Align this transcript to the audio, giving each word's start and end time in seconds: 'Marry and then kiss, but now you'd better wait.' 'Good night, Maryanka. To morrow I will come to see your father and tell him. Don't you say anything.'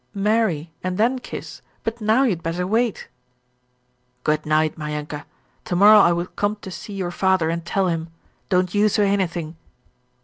'Marry 0.15 0.71
and 0.83 0.97
then 0.97 1.19
kiss, 1.19 1.61
but 1.83 2.01
now 2.01 2.23
you'd 2.23 2.41
better 2.41 2.65
wait.' 2.65 3.07
'Good 4.23 4.47
night, 4.47 4.75
Maryanka. 4.75 5.25
To 5.65 5.75
morrow 5.75 5.99
I 5.99 6.11
will 6.11 6.25
come 6.25 6.55
to 6.63 6.71
see 6.71 6.93
your 6.93 7.11
father 7.11 7.51
and 7.51 7.63
tell 7.63 7.87
him. 7.87 8.09
Don't 8.49 8.73
you 8.73 8.89
say 8.89 9.07
anything.' 9.07 9.57